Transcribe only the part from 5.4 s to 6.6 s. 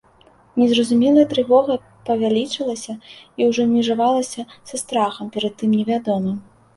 тым невядомым.